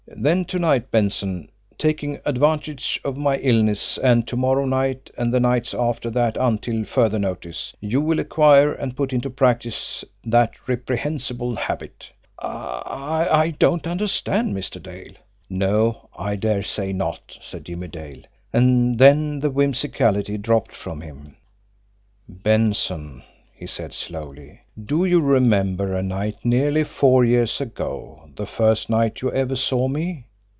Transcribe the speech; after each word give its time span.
"Then 0.13 0.45
to 0.45 0.59
night, 0.59 0.91
Benson, 0.91 1.49
taking 1.79 2.19
advantage 2.25 2.99
of 3.03 3.15
my 3.17 3.37
illness, 3.37 3.97
and 3.97 4.27
to 4.27 4.35
morrow 4.35 4.65
night, 4.65 5.09
and 5.17 5.33
the 5.33 5.39
nights 5.39 5.73
after 5.73 6.09
that 6.11 6.35
until 6.37 6.83
further 6.83 7.17
notice, 7.17 7.73
you 7.79 8.01
will 8.01 8.19
acquire 8.19 8.73
and 8.73 8.95
put 8.95 9.13
into 9.13 9.29
practice 9.29 10.03
that 10.25 10.67
reprehensible 10.67 11.55
habit." 11.55 12.11
"I 12.37 13.29
I 13.31 13.51
don't 13.51 13.87
understand, 13.87 14.53
Mr. 14.55 14.83
Dale." 14.83 15.13
"No; 15.49 16.09
I 16.15 16.35
dare 16.35 16.61
say 16.61 16.91
not," 16.93 17.39
said 17.41 17.63
Jimmie 17.65 17.87
Dale 17.87 18.21
and 18.51 18.99
then 18.99 19.39
the 19.39 19.49
whimsicality 19.49 20.37
dropped 20.37 20.73
from 20.75 21.01
him. 21.01 21.37
"Benson," 22.27 23.23
he 23.55 23.67
said 23.67 23.93
slowly, 23.93 24.59
"do 24.83 25.05
you 25.05 25.21
remember 25.21 25.93
a 25.93 26.01
night, 26.01 26.35
nearly 26.43 26.83
four 26.83 27.23
years 27.23 27.61
ago, 27.61 28.27
the 28.35 28.47
first 28.47 28.89
night 28.89 29.21
you 29.21 29.31
ever 29.33 29.55
saw 29.55 29.87
me? 29.87 30.25